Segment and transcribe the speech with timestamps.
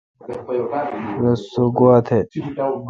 [1.21, 2.17] رس سوگار تھ۔